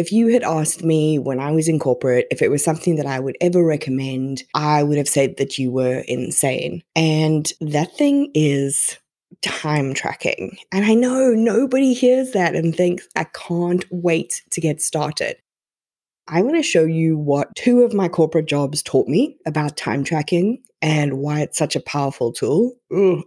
if 0.00 0.10
you 0.10 0.28
had 0.28 0.42
asked 0.42 0.82
me 0.82 1.18
when 1.18 1.38
I 1.38 1.50
was 1.50 1.68
in 1.68 1.78
corporate 1.78 2.26
if 2.30 2.40
it 2.40 2.48
was 2.48 2.64
something 2.64 2.96
that 2.96 3.04
I 3.04 3.20
would 3.20 3.36
ever 3.42 3.62
recommend, 3.62 4.42
I 4.54 4.82
would 4.82 4.96
have 4.96 5.10
said 5.10 5.36
that 5.36 5.58
you 5.58 5.70
were 5.70 6.02
insane. 6.08 6.82
And 6.96 7.52
that 7.60 7.94
thing 7.98 8.30
is 8.32 8.98
time 9.42 9.92
tracking. 9.92 10.56
And 10.72 10.86
I 10.86 10.94
know 10.94 11.34
nobody 11.34 11.92
hears 11.92 12.30
that 12.30 12.54
and 12.54 12.74
thinks, 12.74 13.08
I 13.14 13.24
can't 13.24 13.84
wait 13.90 14.42
to 14.52 14.60
get 14.62 14.80
started. 14.80 15.36
I 16.26 16.40
want 16.40 16.56
to 16.56 16.62
show 16.62 16.84
you 16.84 17.18
what 17.18 17.54
two 17.54 17.82
of 17.82 17.92
my 17.92 18.08
corporate 18.08 18.46
jobs 18.46 18.82
taught 18.82 19.06
me 19.06 19.36
about 19.44 19.76
time 19.76 20.02
tracking 20.02 20.62
and 20.82 21.18
why 21.18 21.40
it's 21.40 21.58
such 21.58 21.76
a 21.76 21.80
powerful 21.80 22.32
tool. 22.32 22.74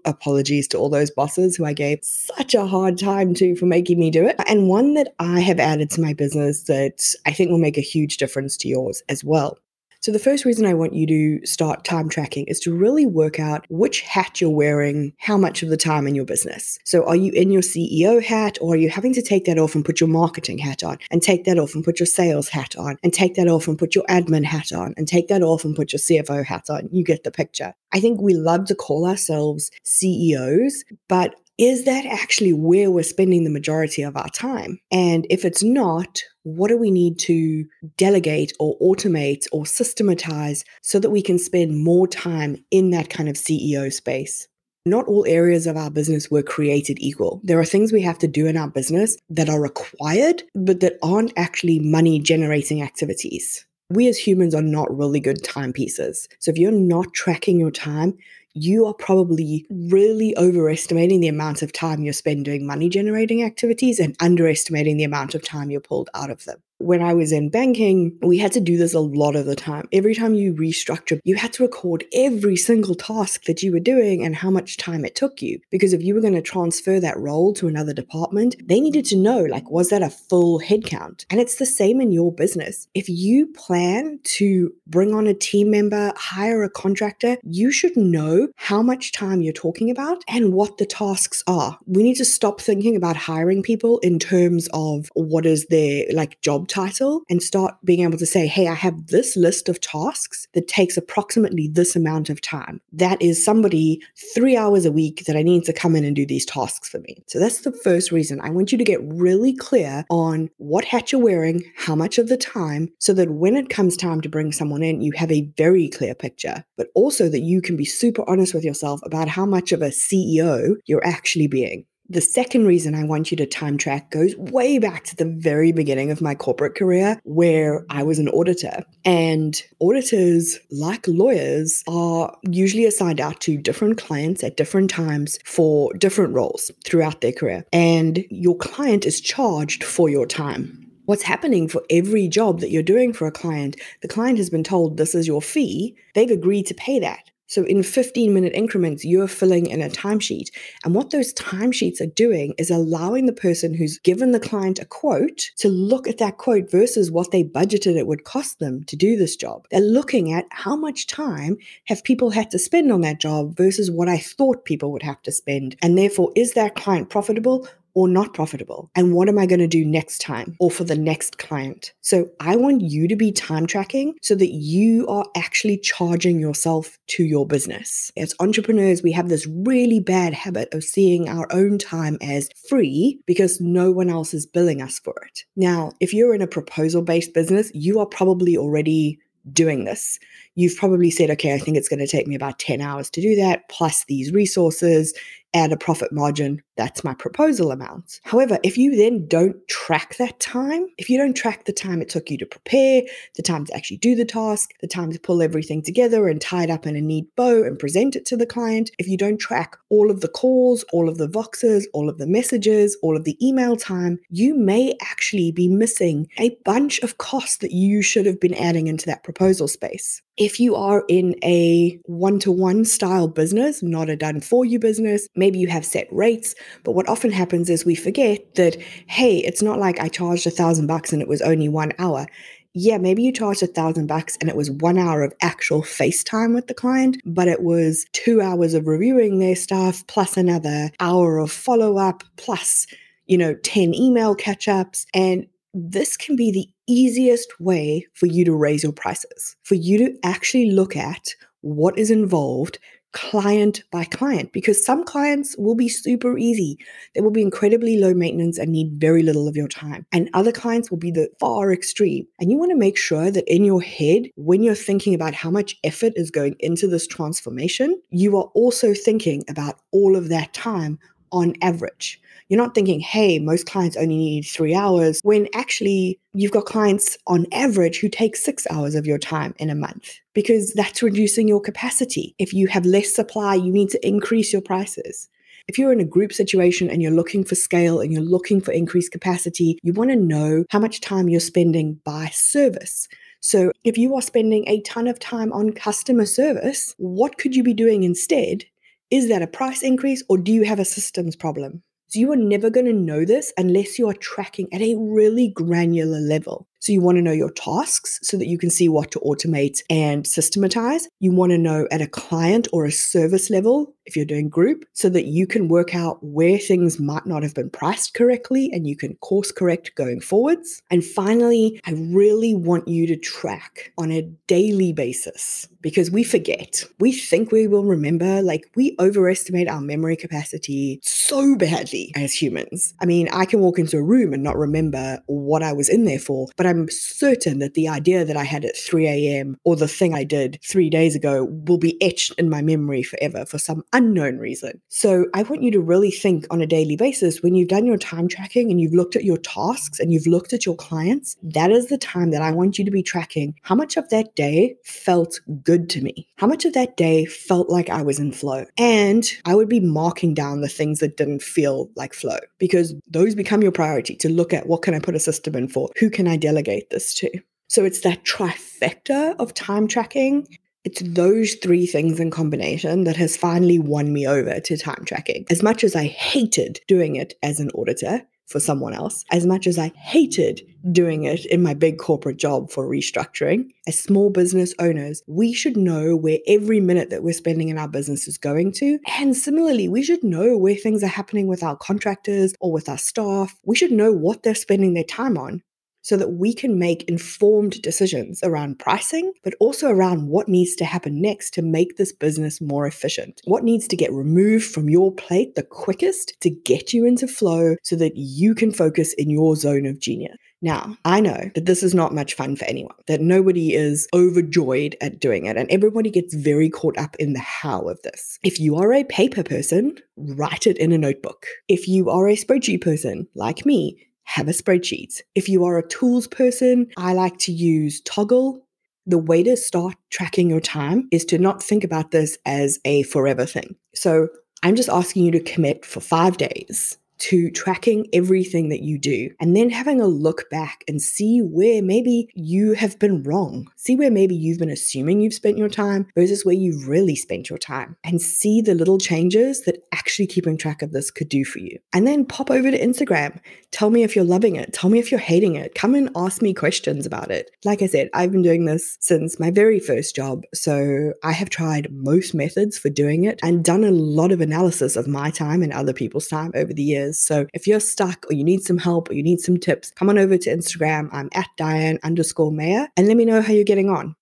Apologies 0.05 0.67
to 0.69 0.77
all 0.77 0.89
those 0.89 1.11
bosses 1.11 1.55
who 1.55 1.65
I 1.65 1.73
gave 1.73 1.99
such 2.01 2.53
a 2.53 2.65
hard 2.65 2.97
time 2.97 3.33
to 3.35 3.55
for 3.55 3.65
making 3.65 3.99
me 3.99 4.09
do 4.11 4.25
it. 4.25 4.35
And 4.47 4.67
one 4.67 4.95
that 4.95 5.13
I 5.19 5.39
have 5.39 5.59
added 5.59 5.89
to 5.91 6.01
my 6.01 6.13
business 6.13 6.63
that 6.63 7.03
I 7.25 7.31
think 7.31 7.51
will 7.51 7.59
make 7.59 7.77
a 7.77 7.81
huge 7.81 8.17
difference 8.17 8.57
to 8.57 8.67
yours 8.67 9.03
as 9.07 9.23
well. 9.23 9.57
So, 10.03 10.11
the 10.11 10.19
first 10.19 10.43
reason 10.43 10.65
I 10.65 10.73
want 10.73 10.93
you 10.93 11.07
to 11.07 11.47
start 11.47 11.85
time 11.85 12.09
tracking 12.09 12.43
is 12.47 12.59
to 12.59 12.75
really 12.75 13.05
work 13.05 13.39
out 13.39 13.65
which 13.69 14.01
hat 14.01 14.41
you're 14.41 14.49
wearing 14.49 15.13
how 15.17 15.37
much 15.37 15.63
of 15.63 15.69
the 15.69 15.77
time 15.77 16.07
in 16.07 16.13
your 16.13 16.25
business. 16.25 16.77
So, 16.83 17.05
are 17.05 17.15
you 17.15 17.31
in 17.31 17.51
your 17.51 17.61
CEO 17.61 18.21
hat 18.21 18.57
or 18.59 18.73
are 18.73 18.77
you 18.77 18.89
having 18.89 19.13
to 19.13 19.21
take 19.21 19.45
that 19.45 19.57
off 19.57 19.75
and 19.75 19.85
put 19.85 20.01
your 20.01 20.09
marketing 20.09 20.57
hat 20.57 20.83
on 20.83 20.97
and 21.09 21.21
take 21.21 21.45
that 21.45 21.57
off 21.57 21.73
and 21.73 21.85
put 21.85 22.01
your 22.01 22.05
sales 22.05 22.49
hat 22.49 22.75
on 22.75 22.97
and 23.01 23.13
take 23.13 23.35
that 23.35 23.47
off 23.47 23.65
and 23.65 23.79
put 23.79 23.95
your 23.95 24.03
admin 24.09 24.43
hat 24.43 24.73
on 24.73 24.93
and 24.97 25.07
take 25.07 25.29
that 25.29 25.41
off 25.41 25.63
and 25.63 25.73
put 25.73 25.93
your 25.93 26.01
CFO 26.01 26.43
hat 26.43 26.69
on? 26.69 26.89
You 26.91 27.05
get 27.05 27.23
the 27.23 27.31
picture. 27.31 27.73
I 27.93 28.01
think 28.01 28.19
we 28.19 28.33
love 28.33 28.65
to 28.65 28.75
call 28.75 29.07
ourselves 29.07 29.71
CEOs, 29.83 30.83
but 31.07 31.33
is 31.57 31.85
that 31.85 32.05
actually 32.05 32.53
where 32.53 32.89
we're 32.89 33.03
spending 33.03 33.43
the 33.43 33.49
majority 33.49 34.01
of 34.01 34.17
our 34.17 34.29
time? 34.29 34.79
And 34.91 35.27
if 35.29 35.45
it's 35.45 35.63
not, 35.63 36.21
what 36.43 36.69
do 36.69 36.77
we 36.77 36.91
need 36.91 37.19
to 37.19 37.65
delegate 37.97 38.53
or 38.59 38.77
automate 38.79 39.45
or 39.51 39.65
systematize 39.65 40.63
so 40.81 40.99
that 40.99 41.11
we 41.11 41.21
can 41.21 41.37
spend 41.37 41.83
more 41.83 42.07
time 42.07 42.57
in 42.71 42.89
that 42.91 43.09
kind 43.09 43.29
of 43.29 43.35
CEO 43.35 43.91
space? 43.93 44.47
Not 44.85 45.07
all 45.07 45.25
areas 45.25 45.65
of 45.65 45.77
our 45.77 45.89
business 45.89 46.29
were 46.29 46.43
created 46.43 46.97
equal. 46.99 47.39
There 47.43 47.59
are 47.59 47.65
things 47.65 47.93
we 47.93 48.01
have 48.01 48.17
to 48.19 48.27
do 48.27 48.47
in 48.47 48.57
our 48.57 48.67
business 48.67 49.17
that 49.29 49.49
are 49.49 49.61
required, 49.61 50.43
but 50.55 50.81
that 50.81 50.97
aren't 51.01 51.31
actually 51.37 51.79
money 51.79 52.19
generating 52.19 52.81
activities. 52.81 53.65
We 53.89 54.07
as 54.07 54.17
humans 54.17 54.53
are 54.55 54.61
not 54.61 54.95
really 54.95 55.19
good 55.19 55.43
timepieces. 55.43 56.27
So 56.39 56.51
if 56.51 56.57
you're 56.57 56.71
not 56.71 57.13
tracking 57.13 57.59
your 57.59 57.71
time, 57.71 58.17
you 58.53 58.85
are 58.85 58.93
probably 58.93 59.65
really 59.69 60.37
overestimating 60.37 61.21
the 61.21 61.27
amount 61.27 61.61
of 61.61 61.73
time 61.73 62.03
you 62.03 62.13
spend 62.13 62.45
doing 62.45 62.65
money 62.65 62.87
generating 62.87 63.43
activities 63.43 63.99
and 63.99 64.15
underestimating 64.19 64.97
the 64.97 65.03
amount 65.03 65.33
of 65.33 65.43
time 65.43 65.71
you're 65.71 65.81
pulled 65.81 66.09
out 66.13 66.29
of 66.29 66.45
them 66.45 66.61
when 66.83 67.01
I 67.01 67.13
was 67.13 67.31
in 67.31 67.49
banking, 67.49 68.17
we 68.21 68.37
had 68.37 68.51
to 68.53 68.59
do 68.59 68.77
this 68.77 68.93
a 68.93 68.99
lot 68.99 69.35
of 69.35 69.45
the 69.45 69.55
time. 69.55 69.87
Every 69.91 70.13
time 70.13 70.35
you 70.35 70.53
restructure, 70.53 71.19
you 71.23 71.35
had 71.35 71.53
to 71.53 71.63
record 71.63 72.03
every 72.13 72.57
single 72.57 72.95
task 72.95 73.45
that 73.45 73.63
you 73.63 73.71
were 73.71 73.79
doing 73.79 74.23
and 74.23 74.35
how 74.35 74.49
much 74.49 74.77
time 74.77 75.05
it 75.05 75.15
took 75.15 75.41
you. 75.41 75.59
Because 75.71 75.93
if 75.93 76.03
you 76.03 76.13
were 76.13 76.21
going 76.21 76.33
to 76.33 76.41
transfer 76.41 76.99
that 76.99 77.17
role 77.17 77.53
to 77.53 77.67
another 77.67 77.93
department, 77.93 78.55
they 78.67 78.81
needed 78.81 79.05
to 79.05 79.15
know, 79.15 79.43
like, 79.43 79.69
was 79.71 79.89
that 79.89 80.01
a 80.01 80.09
full 80.09 80.59
headcount? 80.59 81.25
And 81.29 81.39
it's 81.39 81.55
the 81.55 81.65
same 81.65 82.01
in 82.01 82.11
your 82.11 82.33
business. 82.33 82.87
If 82.93 83.07
you 83.07 83.47
plan 83.47 84.19
to 84.23 84.73
bring 84.85 85.13
on 85.13 85.25
a 85.25 85.33
team 85.33 85.71
member, 85.71 86.11
hire 86.17 86.63
a 86.63 86.69
contractor, 86.69 87.37
you 87.43 87.71
should 87.71 87.95
know 87.95 88.49
how 88.57 88.81
much 88.81 89.13
time 89.13 89.41
you're 89.41 89.53
talking 89.53 89.89
about 89.89 90.23
and 90.27 90.53
what 90.53 90.77
the 90.77 90.85
tasks 90.85 91.43
are. 91.47 91.79
We 91.85 92.03
need 92.03 92.15
to 92.15 92.25
stop 92.25 92.59
thinking 92.59 92.95
about 92.95 93.15
hiring 93.15 93.63
people 93.63 93.99
in 93.99 94.19
terms 94.19 94.67
of 94.73 95.09
what 95.13 95.45
is 95.45 95.65
their 95.67 96.05
like 96.11 96.41
job 96.41 96.67
title 96.73 97.21
and 97.29 97.41
start 97.41 97.75
being 97.83 98.01
able 98.01 98.17
to 98.17 98.25
say, 98.25 98.47
hey, 98.47 98.67
I 98.67 98.73
have 98.73 99.07
this 99.07 99.35
list 99.35 99.69
of 99.69 99.79
tasks 99.79 100.47
that 100.53 100.67
takes 100.67 100.97
approximately 100.97 101.67
this 101.67 101.95
amount 101.95 102.29
of 102.29 102.41
time. 102.41 102.81
That 102.91 103.21
is 103.21 103.43
somebody 103.43 104.01
three 104.33 104.57
hours 104.57 104.85
a 104.85 104.91
week 104.91 105.25
that 105.25 105.35
I 105.35 105.43
need 105.43 105.63
to 105.65 105.73
come 105.73 105.95
in 105.95 106.03
and 106.03 106.15
do 106.15 106.25
these 106.25 106.45
tasks 106.45 106.89
for 106.89 106.99
me. 106.99 107.23
So 107.27 107.39
that's 107.39 107.61
the 107.61 107.71
first 107.71 108.11
reason. 108.11 108.41
I 108.41 108.49
want 108.49 108.71
you 108.71 108.77
to 108.77 108.83
get 108.83 108.99
really 109.03 109.55
clear 109.55 110.03
on 110.09 110.49
what 110.57 110.85
hat 110.85 111.11
you're 111.11 111.21
wearing, 111.21 111.63
how 111.77 111.95
much 111.95 112.17
of 112.17 112.27
the 112.27 112.37
time, 112.37 112.89
so 112.99 113.13
that 113.13 113.31
when 113.31 113.55
it 113.55 113.69
comes 113.69 113.95
time 113.95 114.21
to 114.21 114.29
bring 114.29 114.51
someone 114.51 114.81
in, 114.83 115.01
you 115.01 115.11
have 115.15 115.31
a 115.31 115.49
very 115.57 115.89
clear 115.89 116.15
picture, 116.15 116.63
but 116.75 116.87
also 116.95 117.29
that 117.29 117.41
you 117.41 117.61
can 117.61 117.77
be 117.77 117.85
super 117.85 118.27
honest 118.27 118.53
with 118.53 118.63
yourself 118.63 118.99
about 119.03 119.27
how 119.27 119.45
much 119.45 119.71
of 119.71 119.81
a 119.81 119.89
CEO 119.89 120.75
you're 120.85 121.05
actually 121.05 121.47
being. 121.47 121.85
The 122.13 122.21
second 122.21 122.67
reason 122.67 122.93
I 122.93 123.05
want 123.05 123.31
you 123.31 123.37
to 123.37 123.47
time 123.47 123.75
track 123.75 124.11
goes 124.11 124.35
way 124.37 124.77
back 124.77 125.03
to 125.05 125.15
the 125.15 125.25
very 125.25 125.71
beginning 125.71 126.11
of 126.11 126.21
my 126.21 126.35
corporate 126.35 126.75
career, 126.75 127.19
where 127.23 127.87
I 127.89 128.03
was 128.03 128.19
an 128.19 128.29
auditor. 128.29 128.83
And 129.03 129.59
auditors, 129.81 130.59
like 130.69 131.07
lawyers, 131.07 131.83
are 131.87 132.37
usually 132.43 132.85
assigned 132.85 133.19
out 133.19 133.41
to 133.41 133.57
different 133.57 133.97
clients 133.97 134.43
at 134.43 134.57
different 134.57 134.91
times 134.91 135.39
for 135.43 135.91
different 135.93 136.35
roles 136.35 136.69
throughout 136.85 137.21
their 137.21 137.31
career. 137.31 137.65
And 137.73 138.23
your 138.29 138.57
client 138.57 139.07
is 139.07 139.19
charged 139.19 139.83
for 139.83 140.07
your 140.07 140.27
time 140.27 140.79
what's 141.05 141.23
happening 141.23 141.67
for 141.67 141.83
every 141.89 142.29
job 142.29 142.61
that 142.61 142.69
you're 142.69 142.81
doing 142.81 143.11
for 143.11 143.27
a 143.27 143.31
client, 143.31 143.75
the 144.01 144.07
client 144.07 144.37
has 144.37 144.49
been 144.49 144.63
told 144.63 144.95
this 144.95 145.13
is 145.13 145.27
your 145.27 145.41
fee, 145.41 145.97
they've 146.15 146.31
agreed 146.31 146.65
to 146.65 146.73
pay 146.73 146.97
that. 146.97 147.29
So 147.53 147.63
in 147.65 147.83
15 147.83 148.33
minute 148.33 148.53
increments, 148.55 149.05
you're 149.05 149.27
filling 149.27 149.67
in 149.67 149.79
a 149.79 149.87
timesheet. 149.87 150.49
And 150.83 150.95
what 150.95 151.11
those 151.11 151.35
timesheets 151.35 152.01
are 152.01 152.07
doing 152.07 152.55
is 152.57 152.71
allowing 152.71 153.27
the 153.27 153.31
person 153.31 153.75
who's 153.75 153.99
given 153.99 154.31
the 154.31 154.39
client 154.39 154.79
a 154.79 154.85
quote 154.85 155.51
to 155.57 155.69
look 155.69 156.07
at 156.07 156.17
that 156.17 156.39
quote 156.39 156.71
versus 156.71 157.11
what 157.11 157.29
they 157.29 157.43
budgeted 157.43 157.95
it 157.95 158.07
would 158.07 158.23
cost 158.23 158.57
them 158.57 158.83
to 158.85 158.95
do 158.95 159.15
this 159.15 159.35
job. 159.35 159.67
They're 159.69 159.81
looking 159.81 160.33
at 160.33 160.45
how 160.49 160.75
much 160.75 161.05
time 161.05 161.57
have 161.85 162.03
people 162.03 162.31
had 162.31 162.49
to 162.49 162.57
spend 162.57 162.91
on 162.91 163.01
that 163.01 163.19
job 163.19 163.55
versus 163.55 163.91
what 163.91 164.09
I 164.09 164.17
thought 164.17 164.65
people 164.65 164.91
would 164.91 165.03
have 165.03 165.21
to 165.21 165.31
spend. 165.31 165.75
And 165.79 165.95
therefore, 165.95 166.31
is 166.35 166.53
that 166.53 166.73
client 166.73 167.11
profitable 167.11 167.67
or 167.93 168.07
not 168.07 168.33
profitable? 168.33 168.89
And 168.95 169.13
what 169.13 169.29
am 169.29 169.37
I 169.37 169.45
going 169.45 169.59
to 169.59 169.67
do 169.67 169.85
next 169.85 170.19
time 170.19 170.55
or 170.59 170.71
for 170.71 170.83
the 170.83 170.97
next 170.97 171.37
client? 171.37 171.93
So 172.01 172.29
I 172.39 172.55
want 172.55 172.81
you 172.81 173.07
to 173.07 173.15
be 173.15 173.31
time 173.31 173.67
tracking 173.67 174.15
so 174.21 174.35
that 174.35 174.51
you 174.51 175.07
are 175.07 175.25
actually 175.35 175.77
charging 175.77 176.39
yourself 176.39 176.97
to 177.07 177.23
your 177.23 177.45
business. 177.45 178.11
As 178.17 178.33
entrepreneurs, 178.39 179.03
we 179.03 179.11
have 179.11 179.29
this 179.29 179.47
really 179.47 179.99
bad 179.99 180.33
habit 180.33 180.73
of 180.73 180.83
seeing 180.83 181.29
our 181.29 181.47
own 181.51 181.77
time 181.77 182.17
as 182.21 182.49
free 182.69 183.19
because 183.25 183.61
no 183.61 183.91
one 183.91 184.09
else 184.09 184.33
is 184.33 184.45
billing 184.45 184.81
us 184.81 184.99
for 184.99 185.15
it. 185.25 185.43
Now, 185.55 185.91
if 185.99 186.13
you're 186.13 186.33
in 186.33 186.41
a 186.41 186.47
proposal 186.47 187.01
based 187.01 187.33
business, 187.33 187.71
you 187.73 187.99
are 187.99 188.05
probably 188.05 188.57
already 188.57 189.19
doing 189.51 189.83
this. 189.83 190.19
You've 190.55 190.77
probably 190.77 191.11
said, 191.11 191.29
okay, 191.31 191.53
I 191.53 191.57
think 191.57 191.75
it's 191.75 191.89
going 191.89 191.99
to 191.99 192.07
take 192.07 192.27
me 192.27 192.35
about 192.35 192.59
10 192.59 192.81
hours 192.81 193.09
to 193.11 193.21
do 193.21 193.35
that, 193.35 193.67
plus 193.69 194.05
these 194.05 194.31
resources 194.31 195.13
add 195.53 195.71
a 195.71 195.77
profit 195.77 196.11
margin. 196.11 196.61
That's 196.75 197.03
my 197.03 197.13
proposal 197.13 197.71
amount. 197.71 198.19
However, 198.23 198.57
if 198.63 198.77
you 198.77 198.95
then 198.95 199.27
don't 199.27 199.55
track 199.67 200.17
that 200.17 200.39
time, 200.39 200.87
if 200.97 201.09
you 201.09 201.17
don't 201.17 201.35
track 201.35 201.65
the 201.65 201.73
time 201.73 202.01
it 202.01 202.09
took 202.09 202.31
you 202.31 202.37
to 202.39 202.45
prepare, 202.45 203.03
the 203.35 203.43
time 203.43 203.65
to 203.65 203.75
actually 203.75 203.97
do 203.97 204.15
the 204.15 204.25
task, 204.25 204.71
the 204.81 204.87
time 204.87 205.11
to 205.11 205.19
pull 205.19 205.41
everything 205.41 205.83
together 205.83 206.27
and 206.27 206.41
tie 206.41 206.63
it 206.63 206.69
up 206.69 206.87
in 206.87 206.95
a 206.95 207.01
neat 207.01 207.27
bow 207.35 207.63
and 207.63 207.77
present 207.77 208.15
it 208.15 208.25
to 208.25 208.37
the 208.37 208.45
client, 208.45 208.89
if 208.97 209.07
you 209.07 209.17
don't 209.17 209.37
track 209.37 209.77
all 209.89 210.09
of 210.09 210.21
the 210.21 210.27
calls, 210.27 210.83
all 210.91 211.07
of 211.07 211.17
the 211.17 211.27
voxes, 211.27 211.83
all 211.93 212.09
of 212.09 212.17
the 212.17 212.27
messages, 212.27 212.97
all 213.03 213.15
of 213.15 213.23
the 213.23 213.37
email 213.45 213.75
time, 213.75 214.19
you 214.29 214.55
may 214.55 214.95
actually 215.01 215.51
be 215.51 215.67
missing 215.67 216.27
a 216.39 216.57
bunch 216.65 216.99
of 217.01 217.17
costs 217.19 217.57
that 217.57 217.71
you 217.71 218.01
should 218.01 218.25
have 218.25 218.39
been 218.39 218.55
adding 218.55 218.87
into 218.87 219.05
that 219.05 219.23
proposal 219.23 219.67
space. 219.67 220.21
If 220.37 220.59
you 220.59 220.75
are 220.75 221.03
in 221.07 221.35
a 221.43 221.99
one 222.05 222.39
to 222.39 222.51
one 222.51 222.85
style 222.85 223.27
business, 223.27 223.83
not 223.83 224.09
a 224.09 224.15
done 224.15 224.41
for 224.41 224.65
you 224.65 224.79
business, 224.79 225.27
maybe 225.35 225.59
you 225.59 225.67
have 225.67 225.85
set 225.85 226.07
rates. 226.11 226.55
But 226.83 226.93
what 226.93 227.07
often 227.07 227.31
happens 227.31 227.69
is 227.69 227.85
we 227.85 227.93
forget 227.93 228.55
that, 228.55 228.81
hey, 229.07 229.37
it's 229.37 229.61
not 229.61 229.79
like 229.79 229.99
I 229.99 230.09
charged 230.09 230.47
a 230.47 230.51
thousand 230.51 230.87
bucks 230.87 231.13
and 231.13 231.21
it 231.21 231.27
was 231.27 231.41
only 231.41 231.69
one 231.69 231.93
hour. 231.99 232.25
Yeah, 232.73 232.97
maybe 232.97 233.21
you 233.21 233.31
charged 233.31 233.61
a 233.61 233.67
thousand 233.67 234.07
bucks 234.07 234.35
and 234.41 234.49
it 234.49 234.55
was 234.55 234.71
one 234.71 234.97
hour 234.97 235.21
of 235.21 235.33
actual 235.41 235.83
FaceTime 235.83 236.55
with 236.55 236.65
the 236.65 236.73
client, 236.73 237.17
but 237.23 237.47
it 237.47 237.61
was 237.61 238.07
two 238.13 238.41
hours 238.41 238.73
of 238.73 238.87
reviewing 238.87 239.37
their 239.37 239.55
stuff 239.55 240.05
plus 240.07 240.35
another 240.35 240.89
hour 240.99 241.37
of 241.37 241.51
follow 241.51 241.99
up 241.99 242.23
plus, 242.37 242.87
you 243.27 243.37
know, 243.37 243.53
10 243.53 243.93
email 243.93 244.33
catch 244.33 244.67
ups. 244.67 245.05
And 245.13 245.45
this 245.73 246.15
can 246.17 246.35
be 246.35 246.51
the 246.51 246.69
easiest 246.87 247.59
way 247.59 248.05
for 248.13 248.27
you 248.27 248.45
to 248.45 248.53
raise 248.53 248.83
your 248.83 248.91
prices, 248.91 249.55
for 249.63 249.75
you 249.75 249.97
to 249.97 250.17
actually 250.23 250.71
look 250.71 250.95
at 250.95 251.35
what 251.61 251.97
is 251.97 252.11
involved 252.11 252.79
client 253.13 253.83
by 253.91 254.03
client 254.03 254.51
because 254.51 254.83
some 254.83 255.03
clients 255.03 255.55
will 255.57 255.75
be 255.75 255.87
super 255.87 256.37
easy. 256.37 256.77
They 257.13 257.21
will 257.21 257.31
be 257.31 257.41
incredibly 257.41 257.97
low 257.97 258.13
maintenance 258.13 258.57
and 258.57 258.71
need 258.71 258.99
very 258.99 259.23
little 259.23 259.47
of 259.47 259.55
your 259.55 259.67
time. 259.67 260.05
And 260.11 260.29
other 260.33 260.51
clients 260.51 260.89
will 260.89 260.97
be 260.97 261.11
the 261.11 261.29
far 261.39 261.71
extreme. 261.71 262.27
And 262.39 262.51
you 262.51 262.57
want 262.57 262.71
to 262.71 262.77
make 262.77 262.97
sure 262.97 263.31
that 263.31 263.47
in 263.47 263.63
your 263.63 263.81
head, 263.81 264.29
when 264.35 264.63
you're 264.63 264.75
thinking 264.75 265.13
about 265.13 265.35
how 265.35 265.51
much 265.51 265.77
effort 265.83 266.13
is 266.15 266.31
going 266.31 266.55
into 266.59 266.87
this 266.87 267.07
transformation, 267.07 268.01
you 268.09 268.35
are 268.35 268.49
also 268.55 268.93
thinking 268.93 269.43
about 269.47 269.79
all 269.91 270.15
of 270.15 270.29
that 270.29 270.53
time 270.53 270.99
on 271.33 271.55
average. 271.61 272.21
You're 272.47 272.61
not 272.61 272.75
thinking, 272.75 272.99
hey, 272.99 273.39
most 273.39 273.65
clients 273.65 273.97
only 273.97 274.15
need 274.15 274.43
three 274.43 274.75
hours, 274.75 275.19
when 275.23 275.47
actually 275.55 276.19
you've 276.33 276.51
got 276.51 276.65
clients 276.65 277.17
on 277.27 277.47
average 277.51 277.99
who 277.99 278.09
take 278.09 278.35
six 278.35 278.67
hours 278.69 278.95
of 278.95 279.07
your 279.07 279.17
time 279.17 279.55
in 279.57 279.69
a 279.69 279.75
month 279.75 280.19
because 280.33 280.73
that's 280.73 281.03
reducing 281.03 281.47
your 281.47 281.61
capacity. 281.61 282.35
If 282.37 282.53
you 282.53 282.67
have 282.67 282.85
less 282.85 283.13
supply, 283.13 283.55
you 283.55 283.71
need 283.71 283.89
to 283.89 284.07
increase 284.07 284.53
your 284.53 284.61
prices. 284.61 285.29
If 285.67 285.77
you're 285.77 285.93
in 285.93 286.01
a 286.01 286.05
group 286.05 286.33
situation 286.33 286.89
and 286.89 287.01
you're 287.01 287.11
looking 287.11 287.45
for 287.45 287.55
scale 287.55 288.01
and 288.01 288.11
you're 288.11 288.21
looking 288.21 288.59
for 288.59 288.71
increased 288.71 289.13
capacity, 289.13 289.79
you 289.81 289.93
want 289.93 290.09
to 290.09 290.15
know 290.15 290.65
how 290.69 290.79
much 290.79 290.99
time 290.99 291.29
you're 291.29 291.39
spending 291.39 291.99
by 292.03 292.27
service. 292.33 293.07
So, 293.39 293.71
if 293.83 293.97
you 293.97 294.15
are 294.15 294.21
spending 294.21 294.67
a 294.67 294.81
ton 294.81 295.07
of 295.07 295.19
time 295.19 295.51
on 295.51 295.73
customer 295.73 296.25
service, 296.25 296.95
what 296.97 297.37
could 297.37 297.55
you 297.55 297.63
be 297.63 297.73
doing 297.73 298.03
instead? 298.03 298.65
Is 299.13 299.29
that 299.29 299.43
a 299.43 299.47
price 299.47 299.83
increase 299.83 300.23
or 300.27 300.39
do 300.39 300.51
you 300.51 300.63
have 300.63 300.79
a 300.79 300.85
systems 300.85 301.35
problem? 301.35 301.83
So 302.07 302.19
you 302.19 302.31
are 302.31 302.35
never 302.35 302.71
going 302.71 302.87
to 302.87 302.93
know 302.93 303.25
this 303.25 303.53
unless 303.57 303.99
you 303.99 304.09
are 304.09 304.15
tracking 304.15 304.67
at 304.73 304.81
a 304.81 304.95
really 304.97 305.49
granular 305.49 306.19
level. 306.19 306.67
So 306.79 306.91
you 306.91 306.99
want 306.99 307.17
to 307.17 307.21
know 307.21 307.31
your 307.31 307.51
tasks 307.51 308.17
so 308.23 308.37
that 308.37 308.47
you 308.47 308.57
can 308.57 308.71
see 308.71 308.89
what 308.89 309.11
to 309.11 309.19
automate 309.19 309.83
and 309.87 310.25
systematize. 310.25 311.07
You 311.19 311.31
want 311.31 311.51
to 311.51 311.59
know 311.59 311.87
at 311.91 312.01
a 312.01 312.07
client 312.07 312.67
or 312.73 312.85
a 312.85 312.91
service 312.91 313.51
level 313.51 313.95
if 314.05 314.15
you're 314.15 314.25
doing 314.25 314.49
group 314.49 314.85
so 314.93 315.09
that 315.09 315.25
you 315.25 315.47
can 315.47 315.67
work 315.67 315.95
out 315.95 316.17
where 316.21 316.57
things 316.57 316.99
might 316.99 317.25
not 317.25 317.43
have 317.43 317.53
been 317.53 317.69
priced 317.69 318.13
correctly 318.13 318.69
and 318.71 318.87
you 318.87 318.95
can 318.95 319.15
course 319.15 319.51
correct 319.51 319.95
going 319.95 320.19
forwards. 320.19 320.81
And 320.91 321.03
finally, 321.03 321.79
I 321.85 321.91
really 321.91 322.55
want 322.55 322.87
you 322.87 323.07
to 323.07 323.15
track 323.15 323.93
on 323.97 324.11
a 324.11 324.21
daily 324.47 324.93
basis 324.93 325.67
because 325.81 326.09
we 326.09 326.23
forget. 326.23 326.83
We 326.99 327.11
think 327.11 327.51
we 327.51 327.67
will 327.67 327.83
remember, 327.83 328.41
like 328.41 328.71
we 328.75 328.95
overestimate 328.99 329.67
our 329.67 329.81
memory 329.81 330.15
capacity 330.15 330.99
so 331.03 331.55
badly 331.55 332.11
as 332.15 332.33
humans. 332.33 332.93
I 333.01 333.05
mean, 333.05 333.27
I 333.29 333.45
can 333.45 333.59
walk 333.59 333.79
into 333.79 333.97
a 333.97 334.03
room 334.03 334.33
and 334.33 334.43
not 334.43 334.57
remember 334.57 335.21
what 335.27 335.61
I 335.61 335.73
was 335.73 335.89
in 335.89 336.05
there 336.05 336.19
for, 336.19 336.47
but 336.55 336.65
I'm 336.65 336.89
certain 336.89 337.59
that 337.59 337.73
the 337.73 337.87
idea 337.87 338.25
that 338.25 338.37
I 338.37 338.43
had 338.43 338.65
at 338.65 338.77
3 338.77 339.07
a.m. 339.07 339.57
or 339.63 339.75
the 339.75 339.87
thing 339.87 340.13
I 340.13 340.23
did 340.23 340.59
three 340.63 340.89
days 340.89 341.15
ago 341.15 341.45
will 341.45 341.77
be 341.77 342.01
etched 342.01 342.33
in 342.37 342.49
my 342.49 342.61
memory 342.61 343.03
forever 343.03 343.45
for 343.45 343.57
some 343.57 343.83
unknown 343.93 344.37
reason. 344.37 344.81
So 344.89 345.27
I 345.33 345.43
want 345.43 345.63
you 345.63 345.71
to 345.71 345.81
really 345.81 346.11
think 346.11 346.45
on 346.51 346.61
a 346.61 346.67
daily 346.67 346.95
basis 346.95 347.41
when 347.41 347.55
you've 347.55 347.69
done 347.69 347.85
your 347.85 347.97
time 347.97 348.27
tracking 348.27 348.71
and 348.71 348.79
you've 348.81 348.93
looked 348.93 349.15
at 349.15 349.23
your 349.23 349.37
tasks 349.37 349.99
and 349.99 350.11
you've 350.11 350.27
looked 350.27 350.53
at 350.53 350.65
your 350.65 350.75
clients, 350.75 351.35
that 351.43 351.71
is 351.71 351.87
the 351.87 351.97
time 351.97 352.31
that 352.31 352.41
I 352.41 352.51
want 352.51 352.77
you 352.77 352.85
to 352.85 352.91
be 352.91 353.03
tracking 353.03 353.55
how 353.61 353.75
much 353.75 353.97
of 353.97 354.09
that 354.09 354.35
day 354.35 354.75
felt 354.83 355.39
good 355.63 355.89
to 355.91 356.01
me, 356.01 356.27
how 356.37 356.47
much 356.47 356.65
of 356.65 356.73
that 356.73 356.97
day 356.97 357.25
felt 357.25 357.69
like 357.69 357.89
I 357.89 358.01
was 358.01 358.19
in 358.19 358.31
flow. 358.31 358.65
And 358.77 359.29
I 359.45 359.55
would 359.55 359.69
be 359.69 359.79
marking 359.79 360.33
down 360.33 360.61
the 360.61 360.69
things 360.69 360.99
that 360.99 361.17
didn't 361.17 361.41
feel 361.41 361.89
like 361.95 362.13
flow 362.13 362.39
because 362.57 362.93
those 363.07 363.35
become 363.35 363.61
your 363.61 363.71
priority 363.71 364.15
to 364.17 364.29
look 364.29 364.53
at 364.53 364.67
what 364.67 364.81
can 364.81 364.93
I 364.93 364.99
put 364.99 365.15
a 365.15 365.19
system 365.19 365.55
in 365.55 365.67
for? 365.67 365.89
Who 365.99 366.09
can 366.09 366.27
I 366.27 366.37
delegate? 366.37 366.89
this 366.93 367.13
to. 367.15 367.29
So 367.67 367.83
it's 367.83 368.01
that 368.01 368.23
trifecta 368.23 369.35
of 369.39 369.53
time 369.53 369.87
tracking. 369.87 370.47
It's 370.83 371.01
those 371.01 371.53
three 371.55 371.85
things 371.85 372.19
in 372.19 372.29
combination 372.29 373.05
that 373.05 373.15
has 373.15 373.37
finally 373.37 373.79
won 373.79 374.11
me 374.11 374.27
over 374.27 374.59
to 374.59 374.77
time 374.77 375.05
tracking. 375.05 375.45
As 375.49 375.63
much 375.63 375.83
as 375.83 375.95
I 375.95 376.05
hated 376.05 376.81
doing 376.87 377.15
it 377.15 377.35
as 377.41 377.61
an 377.61 377.69
auditor 377.71 378.23
for 378.47 378.59
someone 378.59 378.93
else, 378.93 379.23
as 379.31 379.45
much 379.45 379.65
as 379.65 379.79
I 379.79 379.93
hated 379.95 380.61
doing 380.91 381.23
it 381.23 381.45
in 381.45 381.63
my 381.63 381.73
big 381.73 381.97
corporate 381.97 382.35
job 382.35 382.69
for 382.69 382.85
restructuring, 382.85 383.69
as 383.87 383.97
small 383.97 384.29
business 384.29 384.73
owners, 384.77 385.23
we 385.25 385.53
should 385.53 385.77
know 385.77 386.17
where 386.17 386.39
every 386.47 386.81
minute 386.81 387.09
that 387.11 387.23
we're 387.23 387.33
spending 387.33 387.69
in 387.69 387.77
our 387.77 387.87
business 387.87 388.27
is 388.27 388.37
going 388.37 388.73
to. 388.73 388.99
And 389.17 389.37
similarly, 389.37 389.87
we 389.87 390.03
should 390.03 390.23
know 390.23 390.57
where 390.57 390.75
things 390.75 391.01
are 391.01 391.07
happening 391.07 391.47
with 391.47 391.63
our 391.63 391.77
contractors 391.77 392.53
or 392.59 392.73
with 392.73 392.89
our 392.89 392.97
staff. 392.97 393.57
We 393.65 393.77
should 393.77 393.93
know 393.93 394.11
what 394.11 394.43
they're 394.43 394.53
spending 394.53 394.93
their 394.93 395.05
time 395.05 395.37
on 395.37 395.63
so 396.03 396.15
that 396.17 396.33
we 396.33 396.53
can 396.53 396.77
make 396.77 397.03
informed 397.09 397.81
decisions 397.81 398.41
around 398.43 398.77
pricing, 398.77 399.33
but 399.43 399.55
also 399.59 399.89
around 399.89 400.27
what 400.27 400.47
needs 400.47 400.75
to 400.75 400.85
happen 400.85 401.21
next 401.21 401.53
to 401.55 401.61
make 401.61 401.97
this 401.97 402.13
business 402.13 402.61
more 402.61 402.85
efficient. 402.85 403.41
What 403.45 403.63
needs 403.63 403.87
to 403.87 403.95
get 403.95 404.11
removed 404.11 404.65
from 404.65 404.89
your 404.89 405.11
plate 405.11 405.55
the 405.55 405.63
quickest 405.63 406.33
to 406.41 406.49
get 406.49 406.93
you 406.93 407.05
into 407.05 407.27
flow 407.27 407.75
so 407.83 407.95
that 407.95 408.15
you 408.15 408.53
can 408.53 408.71
focus 408.71 409.13
in 409.13 409.29
your 409.29 409.55
zone 409.55 409.85
of 409.85 409.99
genius. 409.99 410.37
Now, 410.61 410.97
I 411.03 411.19
know 411.19 411.51
that 411.55 411.65
this 411.65 411.83
is 411.83 411.93
not 411.93 412.13
much 412.13 412.35
fun 412.35 412.55
for 412.55 412.63
anyone, 412.63 412.95
that 413.07 413.19
nobody 413.19 413.73
is 413.73 414.07
overjoyed 414.13 414.95
at 415.01 415.19
doing 415.19 415.45
it, 415.45 415.57
and 415.57 415.69
everybody 415.69 416.09
gets 416.09 416.33
very 416.33 416.69
caught 416.69 416.97
up 416.97 417.17
in 417.17 417.33
the 417.33 417.41
how 417.41 417.81
of 417.89 418.01
this. 418.03 418.39
If 418.43 418.61
you 418.61 418.77
are 418.77 418.93
a 418.93 419.03
paper 419.03 419.43
person, 419.43 419.97
write 420.15 420.65
it 420.65 420.77
in 420.77 420.93
a 420.93 420.97
notebook. 420.97 421.47
If 421.67 421.89
you 421.89 422.09
are 422.09 422.29
a 422.29 422.37
spreadsheet 422.37 422.81
person, 422.81 423.27
like 423.35 423.65
me, 423.65 424.07
have 424.23 424.47
a 424.47 424.51
spreadsheet. 424.51 425.21
If 425.35 425.49
you 425.49 425.65
are 425.65 425.77
a 425.77 425.87
tools 425.87 426.27
person, 426.27 426.87
I 426.97 427.13
like 427.13 427.37
to 427.39 427.51
use 427.51 428.01
Toggl. 428.01 428.59
The 429.05 429.17
way 429.17 429.43
to 429.43 429.57
start 429.57 429.95
tracking 430.09 430.49
your 430.49 430.61
time 430.61 431.07
is 431.11 431.25
to 431.25 431.37
not 431.37 431.61
think 431.61 431.83
about 431.83 432.11
this 432.11 432.37
as 432.45 432.79
a 432.85 433.03
forever 433.03 433.45
thing. 433.45 433.75
So 433.93 434.29
I'm 434.63 434.75
just 434.75 434.89
asking 434.89 435.25
you 435.25 435.31
to 435.31 435.41
commit 435.41 435.85
for 435.85 435.99
five 435.99 436.37
days 436.37 436.97
to 437.23 437.49
tracking 437.51 438.05
everything 438.11 438.67
that 438.67 438.81
you 438.81 438.99
do 438.99 439.29
and 439.39 439.55
then 439.55 439.69
having 439.69 440.01
a 440.01 440.07
look 440.07 440.49
back 440.49 440.83
and 440.89 441.01
see 441.01 441.39
where 441.39 441.81
maybe 441.81 442.27
you 442.35 442.73
have 442.73 442.99
been 442.99 443.23
wrong. 443.23 443.71
See 443.77 443.95
where 443.95 444.11
maybe 444.11 444.35
you've 444.35 444.59
been 444.59 444.69
assuming 444.69 445.21
you've 445.21 445.33
spent 445.33 445.57
your 445.57 445.69
time 445.69 446.05
versus 446.15 446.43
where 446.43 446.53
you've 446.53 446.89
really 446.89 447.15
spent 447.15 447.49
your 447.49 447.57
time 447.57 447.95
and 448.03 448.21
see 448.21 448.59
the 448.59 448.75
little 448.75 448.97
changes 448.97 449.61
that 449.61 449.87
actually 449.93 450.27
keeping 450.27 450.57
track 450.57 450.81
of 450.81 450.91
this 450.91 451.11
could 451.11 451.29
do 451.29 451.45
for 451.45 451.59
you. 451.59 451.79
And 451.93 452.05
then 452.05 452.25
pop 452.25 452.51
over 452.51 452.69
to 452.69 452.77
Instagram. 452.77 453.39
Tell 453.71 453.89
me 453.89 454.03
if 454.03 454.17
you're 454.17 454.25
loving 454.25 454.57
it. 454.57 454.73
Tell 454.73 454.89
me 454.89 454.99
if 454.99 455.09
you're 455.09 455.19
hating 455.19 455.55
it. 455.55 455.75
Come 455.75 455.95
and 455.95 456.09
ask 456.17 456.41
me 456.41 456.53
questions 456.53 457.05
about 457.05 457.31
it. 457.31 457.51
Like 457.63 457.81
I 457.81 457.87
said, 457.87 458.09
I've 458.13 458.33
been 458.33 458.41
doing 458.41 458.65
this 458.65 458.97
since 458.99 459.39
my 459.39 459.49
very 459.49 459.79
first 459.79 460.13
job. 460.13 460.43
So 460.53 461.13
I 461.23 461.31
have 461.31 461.49
tried 461.49 461.87
most 461.89 462.33
methods 462.33 462.77
for 462.77 462.89
doing 462.89 463.23
it 463.23 463.39
and 463.41 463.63
done 463.63 463.85
a 463.85 463.91
lot 463.91 464.33
of 464.33 464.41
analysis 464.41 464.97
of 464.97 465.07
my 465.07 465.31
time 465.31 465.63
and 465.63 465.71
other 465.71 465.93
people's 465.93 466.27
time 466.27 466.51
over 466.53 466.73
the 466.73 466.83
years. 466.83 467.12
So 467.19 467.47
if 467.53 467.67
you're 467.67 467.79
stuck 467.79 468.25
or 468.29 468.33
you 468.33 468.43
need 468.43 468.63
some 468.63 468.77
help 468.77 469.09
or 469.09 469.13
you 469.13 469.23
need 469.23 469.39
some 469.39 469.57
tips, 469.57 469.91
come 469.91 470.09
on 470.09 470.17
over 470.17 470.37
to 470.37 470.49
Instagram. 470.49 471.09
I'm 471.11 471.29
at 471.33 471.47
Diane 471.57 471.99
underscore 472.03 472.51
Mayer 472.51 472.87
and 472.97 473.07
let 473.07 473.17
me 473.17 473.25
know 473.25 473.41
how 473.41 473.53
you're 473.53 473.63
getting 473.63 473.89
on. 473.89 474.15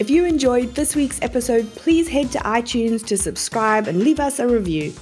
If 0.00 0.10
you 0.10 0.24
enjoyed 0.24 0.74
this 0.74 0.96
week's 0.96 1.22
episode, 1.22 1.72
please 1.76 2.08
head 2.08 2.32
to 2.32 2.38
iTunes 2.40 3.06
to 3.06 3.16
subscribe 3.16 3.86
and 3.86 4.00
leave 4.00 4.18
us 4.18 4.40
a 4.40 4.48
review. 4.48 4.92